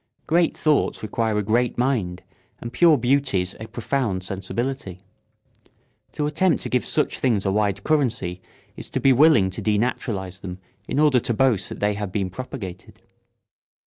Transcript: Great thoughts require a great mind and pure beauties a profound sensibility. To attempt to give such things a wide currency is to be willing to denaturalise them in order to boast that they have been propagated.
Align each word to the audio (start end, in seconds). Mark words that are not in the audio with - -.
Great 0.25 0.57
thoughts 0.57 1.03
require 1.03 1.37
a 1.37 1.43
great 1.43 1.77
mind 1.77 2.23
and 2.57 2.73
pure 2.73 2.97
beauties 2.97 3.55
a 3.59 3.67
profound 3.67 4.23
sensibility. 4.23 5.03
To 6.13 6.25
attempt 6.25 6.63
to 6.63 6.69
give 6.69 6.87
such 6.87 7.19
things 7.19 7.45
a 7.45 7.51
wide 7.51 7.83
currency 7.83 8.41
is 8.75 8.89
to 8.89 8.99
be 8.99 9.13
willing 9.13 9.51
to 9.51 9.61
denaturalise 9.61 10.41
them 10.41 10.57
in 10.87 10.97
order 10.99 11.19
to 11.19 11.35
boast 11.35 11.69
that 11.69 11.81
they 11.81 11.93
have 11.93 12.11
been 12.11 12.31
propagated. 12.31 12.99